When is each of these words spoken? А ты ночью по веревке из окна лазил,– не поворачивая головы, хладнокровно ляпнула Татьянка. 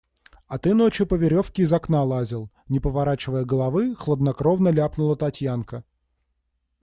А 0.47 0.57
ты 0.57 0.73
ночью 0.73 1.05
по 1.05 1.13
веревке 1.13 1.61
из 1.61 1.71
окна 1.71 2.03
лазил,– 2.03 2.49
не 2.69 2.79
поворачивая 2.79 3.45
головы, 3.45 3.93
хладнокровно 3.95 4.69
ляпнула 4.69 5.15
Татьянка. 5.15 5.83